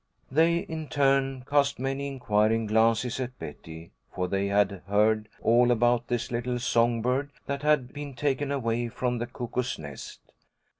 They 0.31 0.57
in 0.57 0.87
turn 0.87 1.43
cast 1.47 1.77
many 1.77 2.07
inquiring 2.07 2.65
glances 2.65 3.19
at 3.19 3.37
Betty, 3.37 3.91
for 4.11 4.27
they 4.27 4.47
had 4.47 4.81
heard 4.87 5.29
all 5.43 5.69
about 5.69 6.07
this 6.07 6.31
little 6.31 6.57
song 6.57 7.03
bird 7.03 7.29
that 7.45 7.61
had 7.61 7.93
been 7.93 8.15
taken 8.15 8.51
away 8.51 8.87
from 8.89 9.19
the 9.19 9.27
Cuckoo's 9.27 9.77
Nest. 9.77 10.21